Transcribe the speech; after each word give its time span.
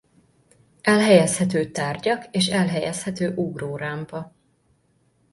Elhelyezhető 0.81 1.71
tárgyak 1.71 2.25
és 2.31 2.47
elhelyezhető 2.47 3.33
ugró 3.35 3.75
rámpa. 3.77 4.33